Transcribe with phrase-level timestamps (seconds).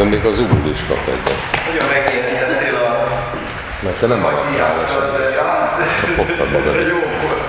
[0.00, 1.38] De még az Ubul is kap egyet.
[1.66, 3.08] Nagyon megijesztettél a...
[3.82, 4.74] Mert te nem maradtál
[5.16, 6.74] de- Fogtad magad.
[6.74, 7.48] De jó volt.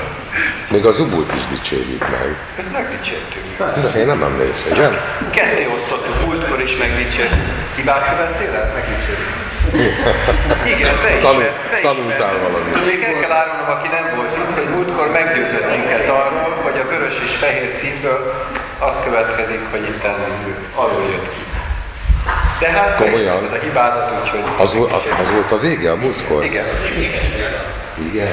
[0.69, 2.35] Még az Ubult is dicsérjük meg.
[2.71, 3.43] Megdicsértük.
[3.93, 4.93] De én nem emlékszem, igen?
[5.29, 7.43] Ketté osztottuk, múltkor is megdicsértük.
[7.75, 8.71] Hibát követtél el?
[8.73, 9.33] Megdicsérjük.
[10.75, 11.81] Igen, Tanul- beismer, beismer.
[11.95, 12.85] tanultál valamit.
[12.85, 16.89] Még el kell árulnom, aki nem volt itt, hogy múltkor meggyőzött minket arról, hogy a
[16.89, 18.47] vörös és fehér színből
[18.79, 20.03] az következik, hogy itt
[20.75, 21.50] alul jött ki.
[22.61, 23.43] De hát Komolyan?
[23.45, 24.43] a hibádat, úgyhogy...
[24.57, 26.43] Az, volt- az, az volt a vége a múltkor?
[26.43, 26.65] Igen.
[28.11, 28.27] Igen.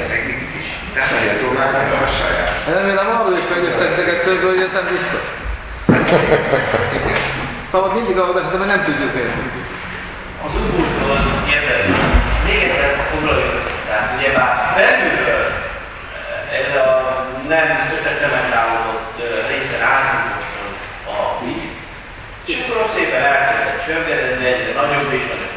[0.95, 2.81] De nem tudomány, ez a saját.
[2.81, 5.27] Remélem arról is meggyőztek szeket közben, hogy ez nem biztos.
[7.71, 9.35] Talán mindig arról beszéltem, hogy nem tudjuk miért.
[10.47, 11.97] Az Ubuntu-ról kérdezni,
[12.47, 13.75] még egyszer foglaljuk össze.
[13.89, 15.45] Tehát ugyebár felülről
[16.51, 16.95] eh, erre a
[17.55, 17.67] nem
[17.97, 20.45] összecementálódott eh, részen átnyújtott
[21.15, 21.73] a víz,
[22.51, 23.58] és akkor ott szépen elkezdett
[23.89, 25.57] egyre nagyobb és nagyobb.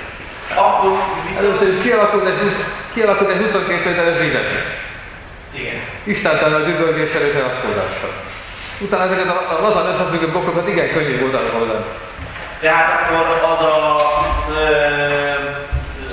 [0.55, 0.91] Akkor
[1.27, 1.47] viszont...
[1.47, 2.53] Először is kialakult egy, 20
[2.93, 4.67] kialakult egy 22 méteres vízesés.
[5.51, 5.79] Igen.
[6.03, 8.13] Istentelen a dübörgéssel és elaszkódással.
[8.79, 11.85] Utána ezeket a a lazán összefüggő blokkokat igen könnyű volt elhaladni.
[12.59, 13.75] Tehát akkor az a
[14.51, 14.63] ö,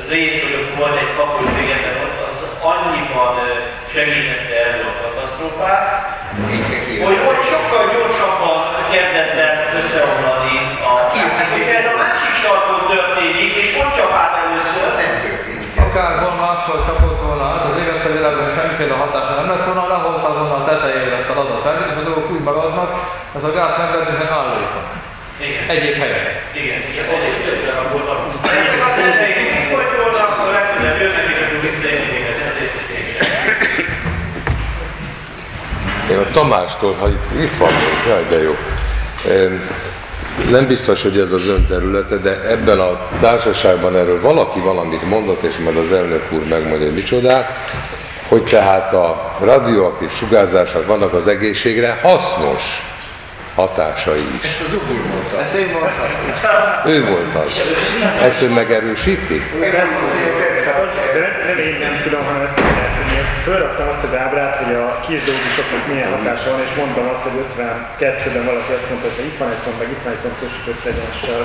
[0.09, 2.39] rész, hogy volt egy kapu végeten ott, az
[2.71, 3.35] annyiban
[3.93, 5.87] segítette elő a katasztrófát,
[7.05, 8.61] hogy ott sokkal gyorsabban
[8.93, 10.57] kezdett el összeomlani
[10.91, 11.07] a...
[11.13, 11.98] Tehát, hogyha ez a
[22.49, 22.91] maradnak,
[23.37, 24.89] ez a gát meglehetősen állékony.
[25.47, 26.27] igen, Egyéb helyen.
[26.61, 27.83] igen, és ez elég többre a...
[28.43, 32.37] Ezek a tetején hogy volna, akkor legfeljebb jönnek, és akkor visszaérnék az
[36.11, 37.73] Én a Tamástól, ha itt, itt van
[38.09, 38.57] jaj, de jó.
[39.31, 39.61] Én
[40.51, 45.43] nem biztos, hogy ez az ön területe, de ebben a társaságban erről valaki valamit mondott,
[45.43, 47.71] és majd az elnök úr megmondja, hogy micsodát,
[48.29, 52.83] hogy tehát a radioaktív sugárzásnak vannak az egészségre hasznos
[53.55, 54.47] hatásai is.
[54.49, 55.41] Ezt az Ubul mondta.
[55.41, 56.93] Ezt én mondtam.
[56.93, 57.61] Ő volt az.
[58.23, 59.43] Ezt ön megerősíti?
[59.61, 59.89] Nem
[61.49, 63.19] nem, én nem tudom, hanem ezt nem lehet tudni.
[63.49, 67.37] Fölraktam azt az ábrát, hogy a kis dózisoknak milyen hatása van, és mondtam azt, hogy
[68.01, 70.67] 52-ben valaki azt mondta, hogy itt van egy pont, meg itt van egy pont, kössük
[70.73, 71.43] össze egyenessel,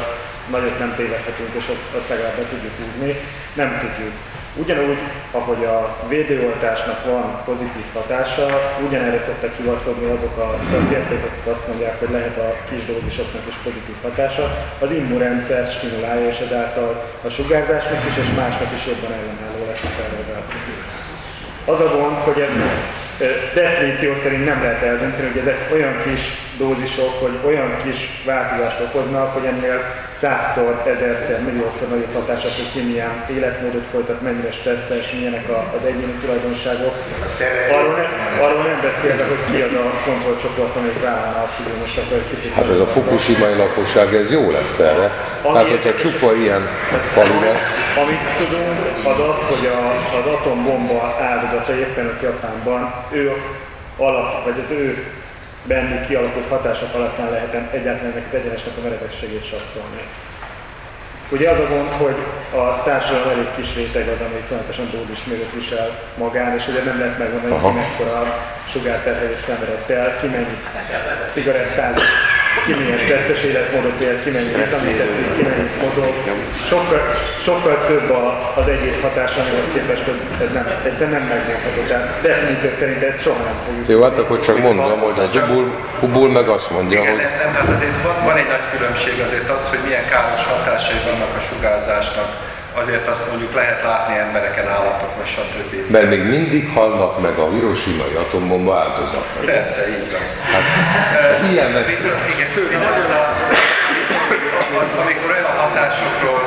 [0.55, 3.11] nagyot nem tévedhetünk, és azt, azt legalább be tudjuk húzni.
[3.61, 4.13] Nem tudjuk.
[4.55, 11.67] Ugyanúgy, ahogy a védőoltásnak van pozitív hatása, ugyanerre szoktak hivatkozni azok a szakértők, akik azt
[11.67, 14.45] mondják, hogy lehet a kis dózisoknak is pozitív hatása,
[14.79, 19.91] az immunrendszer stimulálja, és ezáltal a sugárzásnak is, és másnak is jobban ellenálló lesz a
[19.97, 20.43] szervezet.
[21.65, 22.51] Az a gond, hogy ez
[23.53, 26.21] definíció szerint nem lehet eldönteni, hogy ezek olyan kis
[26.57, 29.81] dózisok, hogy olyan kis változást okoznak, hogy ennél
[30.23, 35.59] százszor, ezerszer, milliószor nagyobb hatás az, hogy ki milyen életmódot folytat, mennyire stresszes, milyenek a,
[35.75, 36.93] az egyéni tulajdonságok.
[37.77, 38.05] Arról, ne,
[38.45, 42.29] arról nem beszélve, hogy ki az a kontrollcsoport, amelyik vállalna azt, hogy most akkor egy
[42.33, 42.53] picit...
[42.53, 45.11] Hát ez a fukushimai lakosság, ez jó lesz erre.
[45.41, 46.63] Tehát, hogyha csupa ilyen
[47.13, 47.67] falu lesz,
[48.03, 49.79] Amit tudunk, az az, hogy a,
[50.19, 53.31] az atombomba áldozata éppen ott Japánban, ő
[53.97, 55.03] alap, vagy az ő
[55.63, 60.01] bennük kialakult hatások alapján lehet egyáltalán ennek az egyenesnek a meredességét satszolni.
[61.29, 62.15] Ugye az a gond, hogy
[62.59, 67.17] a társadalom elég kis réteg az, ami folyamatosan dózismérőt visel magán, és ugye nem lehet
[67.17, 70.57] megmondani, hogy mekkora sugárterhelés szenvedett el, ki mennyi
[71.31, 72.03] cigarettázik,
[72.65, 76.13] ki milyen stresszes életmódot él, ki mennyi vitamint eszik, ki mennyit mozog.
[76.71, 77.01] Sokkal,
[77.47, 81.81] sokkal több a, az egyéb hatása, amihez képest ez, ez nem, egyszerűen nem megmondható.
[81.87, 85.65] Tehát definíció szerint ezt soha nem fogjuk jó, hát akkor csak mondom, hogy az Ubul,
[85.99, 89.15] Ubul meg azt mondja, Igen, hogy nem, nem, hát azért van, van egy nagy különbség
[89.25, 92.29] azért az, hogy milyen káros hatásai vannak a sugárzásnak.
[92.73, 95.91] Azért azt mondjuk lehet látni embereken, állatokon, stb.
[95.91, 99.45] mert még mindig halnak meg a hiroshimai atombomba áldozatai.
[99.45, 100.21] Persze, így van.
[100.51, 103.35] Hát, ilyen meg Viszont, igen, viszont, a,
[103.97, 104.27] viszont
[104.81, 106.41] az, amikor olyan hatásokról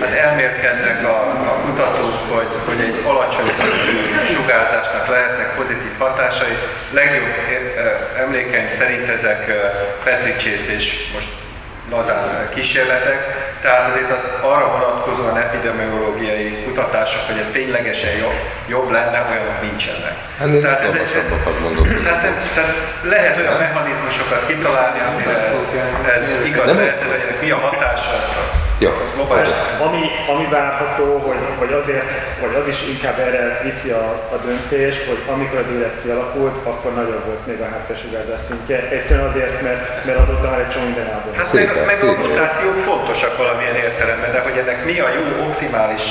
[0.00, 6.56] hát elmélkednek a, a kutatók, hogy, hogy egy alacsony szintű sugárzásnak lehetnek pozitív hatásai,
[6.90, 7.28] legjobb
[8.18, 9.52] emlékeim szerint ezek ö,
[10.04, 11.28] Petri csész és most
[11.90, 13.18] lazán kísérletek,
[13.62, 18.38] tehát azért az arra vonatkozóan epidemiológiai kutatások, hogy ez ténylegesen jobb,
[18.68, 20.16] jobb lenne, olyanok nincsenek.
[20.40, 21.28] Ennél Tehát ez, ez,
[21.60, 22.02] mondok.
[22.02, 25.68] tehát, nem, tehát lehet olyan mechanizmusokat kitalálni, amire ez,
[26.16, 28.90] ez igaz Nem- lehet, de hogy mi a hatása, azt, azt Jó.
[29.14, 29.50] globális
[29.86, 30.02] ami,
[30.32, 32.04] ami várható, hogy, hogy azért,
[32.40, 36.92] vagy az is inkább erre viszi a, a döntést, hogy amikor az élet kialakult, akkor
[36.94, 38.78] nagyobb volt még a háttérsugárzás szintje.
[38.88, 41.36] Egyszerűen azért, mert, mert azóta már egy csomó minden elbomlott.
[41.36, 42.20] Hát Szépen, meg, meg a szépen.
[42.28, 46.04] mutációk fontosak valamilyen értelemben, de hogy ennek mi a jó, optimális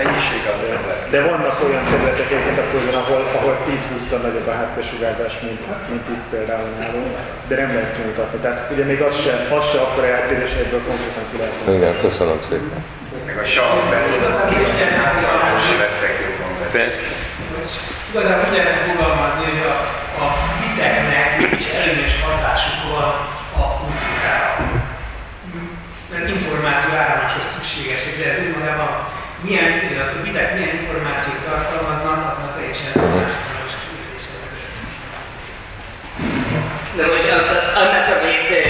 [0.00, 1.04] mennyiség, azt nem lehet.
[1.14, 5.60] De vannak olyan területek egyébként a Földön, ahol, ahol 10-20-szor nagyobb a háttérsugárzás, mint,
[5.90, 7.08] mint itt például nálunk,
[7.48, 8.38] de nem lehet kimutatni.
[8.44, 11.56] Tehát ugye még az sem, az sem akkor eltérés, ebből konkrétan ki lehet.
[11.78, 12.80] Igen, köszönöm szépen.
[13.28, 16.94] Meg a sarokban tudod, készen házalban se vettek jobban beszélni.
[18.12, 19.74] Igazából úgy lehet fogalmazni, hogy a,
[20.24, 20.26] a
[20.60, 23.10] hiteknek mégis előnyös hatásuk van
[23.62, 24.50] a kultúrára.
[26.10, 28.90] Mert információ áramláshoz szükségesek, de ez önmagában
[29.44, 29.68] milyen,
[30.02, 33.32] a hitek milyen információt tartalmaznak, az már teljesen más
[33.84, 34.24] kérdés.
[36.96, 38.68] De most ak- annak, amit eh,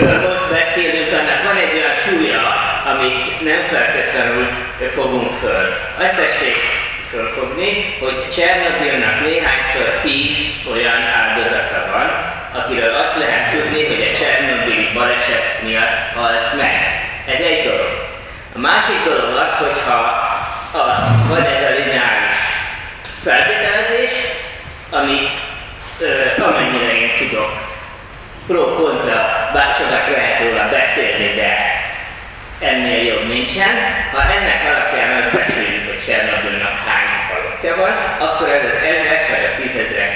[0.00, 2.40] ről most beszélünk, annak van egy olyan súlya,
[2.92, 4.44] amit nem feltétlenül
[4.96, 5.64] fogunk föl.
[6.02, 6.56] Azt tessék
[7.10, 10.38] fölfogni, hogy Csernobilnak néhányszor tíz
[10.72, 12.08] olyan áldozata van,
[12.60, 16.74] akiről azt lehet tudni, hogy a Csernobili baleset miatt halt meg.
[17.26, 17.92] Ez egy dolog.
[18.54, 19.98] A másik dolog az, hogyha
[20.80, 20.84] a,
[21.28, 22.40] van ez a lineáris
[23.24, 24.10] feltételezés,
[24.90, 25.30] amit
[25.98, 27.52] ö, amennyire én tudok
[28.46, 29.74] pro-kontra, bár
[30.16, 31.76] lehet róla beszélni, de
[32.60, 33.74] ennél jobb nincsen.
[34.12, 37.94] Ha ennek alapján megbecsüljük, hogy Csernobilnak hány halottja van,
[38.28, 40.12] akkor ez az ezrek vagy a tízezrek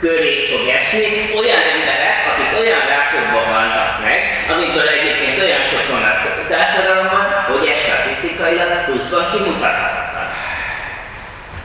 [0.00, 1.04] köré fog esni
[1.40, 4.18] olyan emberek, akik olyan rákokban halnak meg,
[4.52, 10.28] amikből egyébként olyan sok van a társadalomban, hogy ez statisztikailag pluszban kimutathatatlan.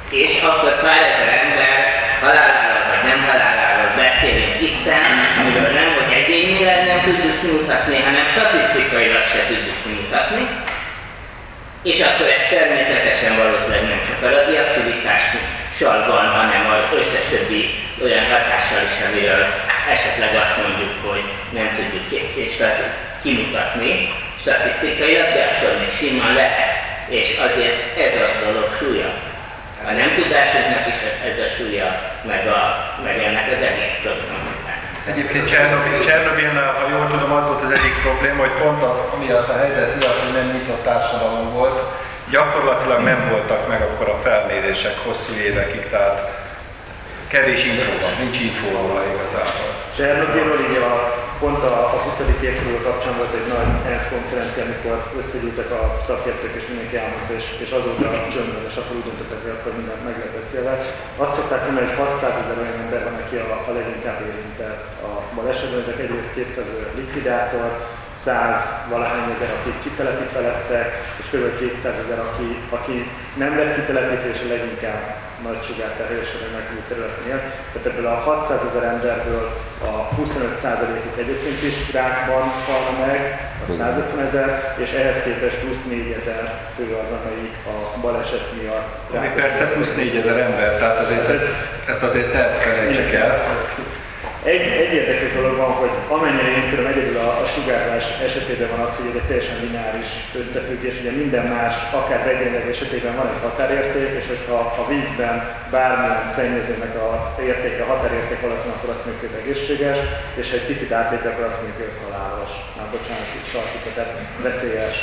[0.10, 1.78] És akkor pár ezer ember
[2.22, 5.06] haláláról vagy nem haláláról beszélünk itten,
[5.40, 5.95] amiről nem
[7.08, 10.44] tudjuk kimutatni, hanem statisztikailag se tudjuk kimutatni.
[11.92, 17.62] És akkor ez természetesen valószínűleg nem csak a radioaktivitással van, hanem az összes többi
[18.06, 19.44] olyan hatással is, amiről
[19.94, 21.24] esetleg azt mondjuk, hogy
[21.58, 22.06] nem tudjuk
[23.24, 23.92] kimutatni
[24.46, 26.74] statisztikailag, de attól még simán lehet.
[27.08, 29.10] És azért ez a dolog súlya.
[29.88, 31.00] A nem tudásunknak is
[31.30, 31.88] ez a súlya,
[32.28, 32.62] meg, a,
[33.04, 34.45] meg ennek az egész programnak.
[35.12, 39.50] Egyébként Csernobil, Csernobilnál, ha jól tudom, az volt az egyik probléma, hogy pont a, amiatt
[39.50, 41.82] a helyzet miatt, hogy nem nyitott társadalom volt,
[42.30, 46.32] gyakorlatilag nem voltak meg akkor a felmérések hosszú évekig, tehát
[47.28, 49.70] kevés info van, nincs info róla igazából.
[49.98, 51.85] Csernobilról így a, pont a,
[52.18, 52.44] 20.
[52.50, 57.46] évforduló kapcsán volt egy nagy ENSZ konferencia, amikor összegyűltek a szakértők és mindenki elmondta, és,
[57.64, 60.74] és azóta csöndben, és akkor úgy döntöttek, hogy akkor mindent meg lehet beszélve.
[61.24, 65.12] Azt szokták mondani, hogy 600 ezer olyan ember van, aki a, a leginkább érintett a
[65.38, 65.84] balesetben.
[65.84, 67.70] Ezek egyrészt 200 ezer likvidátor,
[68.24, 70.88] 100 valahány ezer, akik kitelepítve lettek,
[71.20, 71.46] és kb.
[71.60, 73.10] 200 ezer, aki, aki
[73.44, 75.04] nem lett kitelepítve, és a leginkább
[75.48, 77.40] nagy sugárterhelésre megmű területen él.
[77.72, 79.46] Tehát ebből a 600 ezer emberből
[79.90, 83.20] a 25%-uk egyébként is rákban halna meg,
[83.64, 86.44] a 150 ezer, és ehhez képest plusz 4 ezer
[86.76, 91.48] fő az, amelyik a baleset miatt Ami persze plusz 4000 ember, tehát azért ezt,
[91.88, 93.44] ezt azért ne felejtsük el.
[94.54, 98.82] Egy, egy érdekes dolog van, hogy amennyire én tudom, egyedül a, a sugárzás esetében van
[98.86, 100.10] az, hogy ez egy teljesen lineáris
[100.42, 105.36] összefüggés, ugye minden más, akár vegyenyeg esetében van egy határérték, és hogyha a vízben
[105.76, 109.98] bármilyen szennyezőnek az értéke a határérték alatt van, akkor azt mondjuk, hogy egészséges,
[110.40, 112.52] és ha egy picit átlépve, akkor azt mondjuk, hogy ez halálos.
[112.78, 114.14] Na, bocsánat, itt sarkítva, tehát
[114.48, 114.98] veszélyes.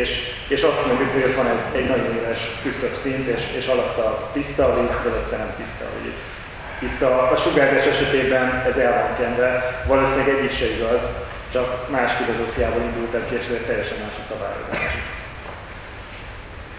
[0.00, 0.10] És,
[0.54, 4.06] és azt mondjuk, hogy ott van egy, egy nagyon éles küszöbb szint, és, és alatta
[4.36, 6.18] tiszta a víz, fölötte nem tiszta a víz.
[6.86, 9.50] Itt a, a sugárzás esetében ez el van kenve,
[9.92, 11.02] valószínűleg egy is se igaz,
[11.54, 14.92] csak más filozófiából indultak ki, és ez egy teljesen más a szabályozás.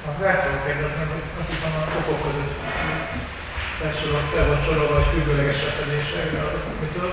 [0.07, 2.53] Azt meg tudom kérdezni, hogy azt hiszem a okok között
[3.79, 7.11] felsorolt, fel van sorolva, hogy függőleges repedések, de azok mitől?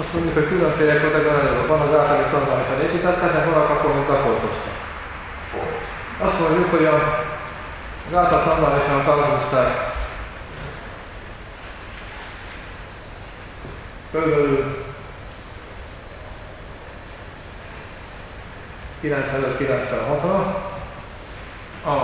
[0.00, 4.76] Azt mondjuk, hogy különféle kategóriák van az általi tanulmányban építettek, de vannak akkor, mint befoltoztak.
[6.26, 6.96] Azt mondjuk, hogy a,
[8.08, 9.87] az által tanulmányosan találkozták
[14.10, 14.86] körülbelül
[19.02, 20.36] 95-96-ra,
[21.84, 21.96] a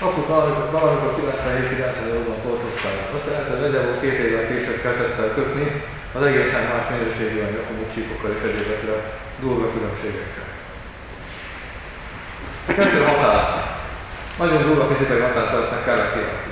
[0.00, 2.96] kaput valamikor, valamikor 97-98-ban poltozták.
[3.16, 5.82] Azt jelenti, hogy nagyjából két évvel később kezdett el kötni
[6.14, 8.96] az egészen más minőségű anyagok csíkokkal és egyébekre
[9.40, 10.48] durva különbségekkel.
[12.68, 13.70] A kettő határ.
[14.38, 16.51] Nagyon durva fizikai határterületnek kellett kialakulni.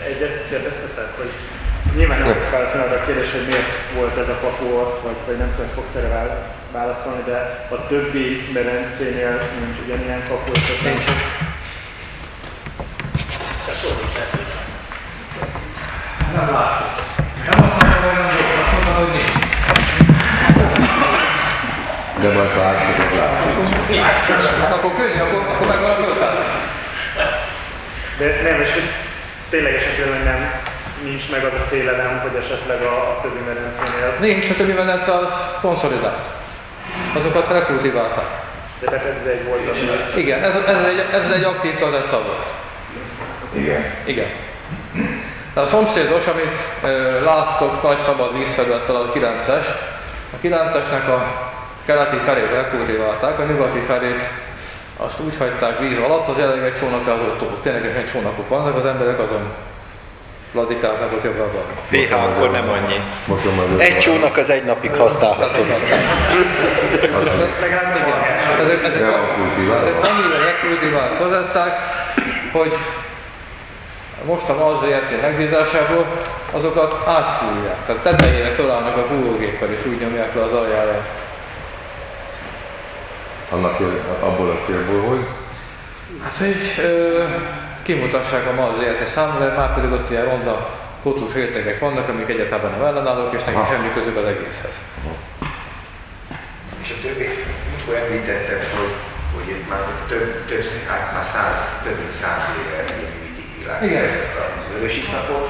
[0.00, 1.30] egyet kérdeztetek, hogy
[1.96, 5.16] nyilván nem fogsz válaszolni arra a kérdés, hogy miért volt ez a kapu ott, vagy,
[5.26, 10.82] vagy nem tudom, fogsz erre vál- válaszolni, de a többi medencénél nincs ugyanilyen kapu, ott
[10.82, 11.04] Nincs.
[16.34, 16.86] Nem látom.
[17.50, 19.30] Nem azt mondtam, hogy nem volt, azt mondtam, hogy nincs.
[22.20, 23.18] De majd ha látszik, akkor
[23.96, 24.34] látszik.
[24.60, 26.50] Hát akkor könnyű, akkor, akkor meg van a föltárás.
[28.18, 28.88] De nem, és hogy
[29.52, 30.40] ténylegesen hogy nem
[31.04, 35.14] nincs meg az a félelem, hogy esetleg a, a többi medencénél, Nincs, a többi medence
[35.14, 36.24] az konszolidált.
[37.14, 38.28] Azokat rekultiválták.
[38.80, 42.46] de tehát ez egy volt, Igen, ez, ez, egy, ez egy aktív kazetta volt.
[43.52, 43.84] Igen.
[44.04, 44.26] Igen.
[45.54, 49.66] De a szomszédos, amit ö, láttok, nagy szabad vízfelülettel a 9-es,
[50.32, 51.50] a 9-esnek a
[51.86, 54.28] keleti felét rekultiválták, a nyugati felét
[55.04, 58.86] azt úgy hagyták víz alatt, az jelenleg egy csónak az ott, ténylegesen csónakok vannak, az
[58.86, 59.44] emberek azon
[60.54, 61.74] ladikáznak ott jobbra balra.
[61.90, 63.00] PH akkor nem annyi.
[63.78, 65.62] Egy csónak az egy napig használható.
[65.62, 65.80] van.
[68.64, 69.00] Ezek, ezek,
[69.66, 71.78] van ezek annyira rekultivált kazetták,
[72.52, 72.76] hogy
[74.24, 74.80] most a MAZ
[75.22, 76.06] megbízásából
[76.50, 77.86] azokat átfúrják.
[77.86, 81.06] Tehát tetejére fölállnak a fúrógéppel és úgy nyomják le az aljára.
[83.52, 83.80] Annak
[84.20, 85.24] abból a célból, hogy
[86.22, 87.24] Hát, hogy ö,
[87.82, 90.70] kimutassák a MAZ és számra, már pedig ott ilyen ronda
[91.02, 93.72] kotú féltegek vannak, amik egyáltalán nem ellenállók, és neki Aha.
[93.72, 94.80] semmi közük az egészhez.
[96.82, 97.28] És a többi,
[97.70, 98.94] múltkor említetted, hogy,
[99.34, 104.72] hogy már több, több, hát már száz, több mint száz éve művítik világszerte ezt a
[104.72, 105.48] vörös iszapot,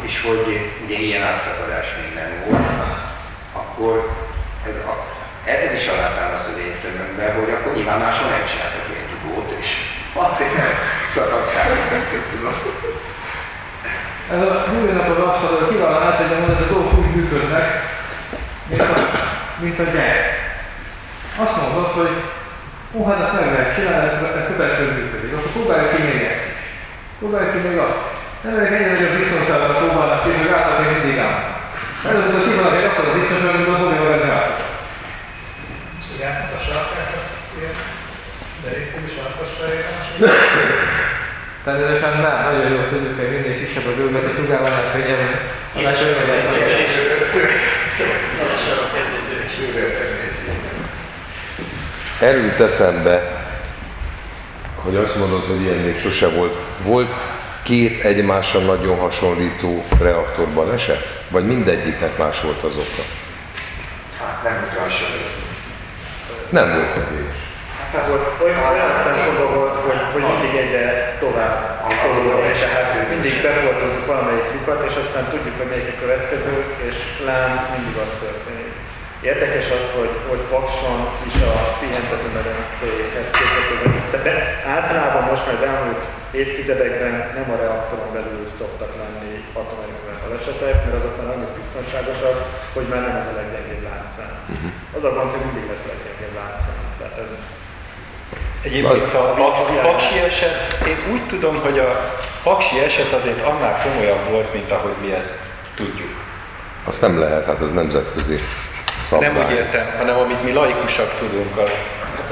[0.00, 2.68] és hogy ugye ilyen átszakadás még nem volt,
[3.52, 4.10] akkor
[6.82, 9.68] szememben, hogy akkor nyilván máshol nem csináltak ilyen dugót, és
[10.26, 10.72] azért nem
[11.14, 12.56] szakadták, nem tudom.
[14.34, 17.66] Ez a művénapod azt mondja, hogy kiválóan átadjam, hogy ez a dolgok úgy működnek,
[18.70, 18.96] mint a,
[19.62, 20.28] mint a gyerek.
[21.42, 22.14] Azt mondod, hogy
[22.96, 25.32] ó, hát ezt meg lehet csinálni, ez, ez kötelezően működik.
[25.36, 26.60] Akkor próbáljuk ki még ezt is.
[27.20, 28.00] Próbáljuk ki még azt.
[28.44, 31.36] Nem vagyok egyre nagyobb biztonságban próbálnak ki, csak átadni mindig ám.
[32.08, 34.58] Előbb a civalak egy akkor a biztonság, amikor az olyan venni azt.
[36.00, 37.76] És hogy átment a sarkát, azt ilyen
[38.62, 39.49] berésztő sarkosra érdemes.
[41.64, 43.90] Természetesen nem, nagyon jól tudjuk, hogy minél kisebb a
[44.42, 45.18] ugával nem könnyen,
[45.74, 46.44] annál könnyebb lesz.
[46.44, 47.50] A kezdődő.
[52.20, 53.42] erült eszembe,
[54.82, 56.56] hogy azt mondod, hogy ilyen még sose volt.
[56.82, 57.16] Volt
[57.62, 61.22] két egymásra nagyon hasonlító reaktorban eset?
[61.28, 63.02] Vagy mindegyiknek más volt az oka?
[64.18, 65.22] Hát nem úgy hasonló.
[66.48, 67.34] Nem volt kevés.
[67.92, 69.49] Tehát volt olyan, olyan szempontból volt,
[70.12, 70.86] hogy, mindig egyre
[71.24, 76.54] tovább alulról, tehát mindig befoltozzuk valamelyik lyukat, és aztán tudjuk, hogy melyik a következő,
[76.88, 76.96] és
[77.28, 78.74] lám mindig az történik.
[79.32, 83.78] Érdekes az, hogy, hogy Pakson is a pihentető medencéhez képest,
[84.26, 84.34] de
[84.76, 86.02] általában most már az elmúlt
[86.42, 92.36] évtizedekben nem a reaktoron belül szoktak lenni atomerőművel balesetek, mert azok már annyira biztonságosak,
[92.76, 94.34] hogy már nem ez a leggyengébb láncszám.
[94.96, 96.82] Az a gond, hogy mindig lesz leggyengébb láncszám.
[96.98, 97.32] Tehát ez
[98.62, 104.30] Egyébként a Pak- Paksi eset, én úgy tudom, hogy a Paksi eset azért annál komolyabb
[104.30, 105.32] volt, mint ahogy mi ezt
[105.74, 106.12] tudjuk.
[106.84, 108.38] Azt nem lehet, hát az nemzetközi
[109.00, 109.32] szabvány.
[109.32, 111.70] Nem úgy értem, hanem amit mi laikusak tudunk, az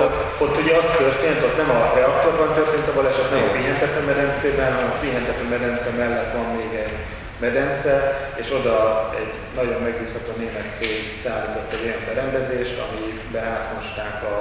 [0.01, 4.01] Ott, ott ugye az történt, ott nem a reaktorban történt a baleset, nem a pihentető
[4.07, 6.97] medencében, hanem a pihentető medence mellett van még egy
[7.45, 7.95] medence,
[8.43, 8.75] és oda
[9.21, 14.37] egy nagyon megbízható német cég szállított egy olyan berendezést, amiben átmosták a,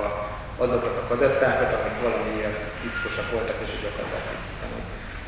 [0.65, 4.79] azokat a kazettákat, amik valamiért tisztosak voltak, és így akarták tisztítani.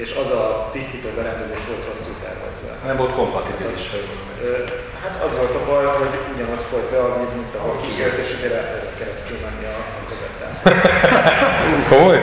[0.03, 0.45] És az a
[0.75, 2.71] tisztító berendezés volt rosszul tervezve.
[2.89, 3.83] nem volt kompatibilis.
[3.91, 4.77] ha jól Ö, emlékszem.
[5.03, 8.29] Hát az volt a baj, hogy ugyanott folyt be a víz, mint ahol kijött, és
[8.37, 10.53] ugye rá kellett keresztül menni a, a kazettát.
[11.91, 12.19] Komoly?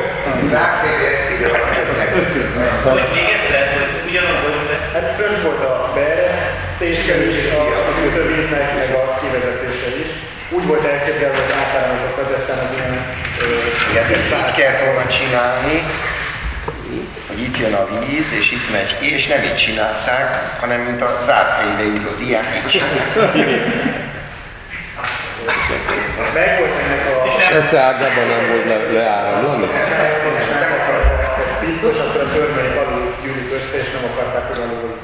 [2.59, 2.71] Meg.
[2.97, 3.63] Hogy még egyszer,
[3.95, 6.97] hogy ugyanaz volt, de Hát fönt volt a beeresztés
[7.31, 10.11] is, a küszövíznek, meg a kivezetése is.
[10.57, 12.15] Úgy volt elképzelve, hogy általános a
[12.57, 13.05] kazettán az ilyen
[13.91, 15.83] Igen, ezt így kellett volna csinálni,
[17.27, 21.03] hogy itt jön a víz, és itt megy ki, és nem így csinálták, hanem mint
[21.03, 22.83] a zárt helyre írott ilyen így.
[26.35, 27.49] meg volt ennek a És
[28.29, 29.69] nem volt le, leáramlani?
[31.47, 34.99] ez biztos, akkor a törmeik alul gyűlik össze, és nem akarták, hogy alul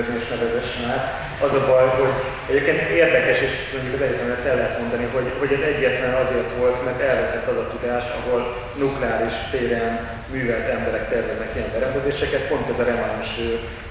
[0.00, 1.06] és nevezessen át.
[1.46, 2.14] Az a baj, hogy
[2.50, 6.50] egyébként érdekes, és mondjuk az egyetemen ezt el lehet mondani, hogy, hogy ez egyetlen azért
[6.58, 8.40] volt, mert elveszett az a tudás, ahol
[8.82, 9.92] nukleáris téren
[10.34, 13.30] művelt emberek terveznek ilyen berendezéseket, pont ez a remáns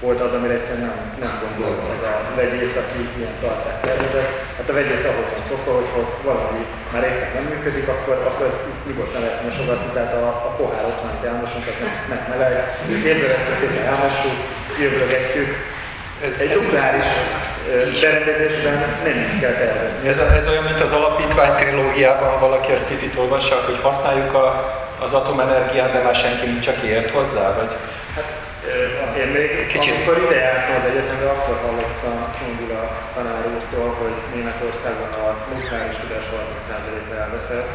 [0.04, 4.32] volt az, amire egyszerűen nem, nem gondolt az a vegyész, aki ilyen tartát tervezett.
[4.56, 5.88] Hát a vegyész ahhoz van szokva, hogy
[6.28, 10.84] valami már éppen nem működik, akkor, akkor ezt nyugodtan lehet mosogatni, tehát a, a pohár
[10.90, 12.52] ott van elmosunk, tehát nem, nem meleg,
[13.04, 14.36] kézbe lesz, szépen elmossuk,
[14.82, 15.50] jövögetjük.
[16.22, 17.06] Egy nukleáris
[18.00, 20.08] berendezésben nem így kell tervezni.
[20.08, 24.46] Ez, ez olyan, mint az alapítvány trilógiában, ha valaki a sci olvassa, hogy használjuk a,
[25.04, 27.70] az atomenergiát, de már senki nincs, aki ért hozzá, vagy
[28.14, 29.94] Hát, én még Kicsit.
[29.94, 32.82] Amikor ide jártam az egyetemre, akkor hallottam Csongula
[33.14, 37.68] tanár úrtól, hogy Németországban a nukleáris tudás 30%-a elveszett.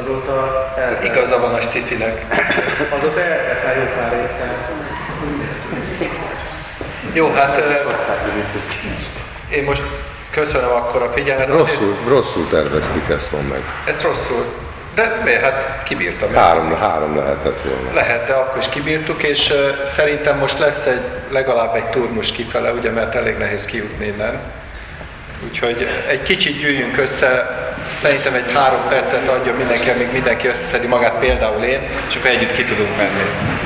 [0.00, 0.36] Azóta
[0.76, 2.16] eltelt, igaza van a sci-finek.
[2.96, 4.62] azóta eltelt már jó pár év, tehát
[7.12, 7.62] Jó, hát
[9.50, 9.82] én most
[10.30, 11.48] köszönöm akkor a figyelmet.
[11.50, 13.60] Azért- Rosszul, rosszul terveztük ezt ma meg.
[13.84, 14.44] Ez rosszul.
[14.94, 15.42] De miért?
[15.42, 16.34] Hát kibírtam.
[16.34, 17.94] Három, három lehetett volna.
[17.94, 19.52] Lehet, de akkor is kibírtuk, és
[19.86, 21.00] szerintem most lesz egy,
[21.30, 24.40] legalább egy turnus kifele, ugye, mert elég nehéz kijutni innen.
[25.50, 27.58] Úgyhogy egy kicsit gyűjjünk össze,
[28.02, 32.52] szerintem egy három percet adjon mindenki, amíg mindenki összeszedi magát, például én, és akkor együtt
[32.52, 33.22] ki tudunk menni.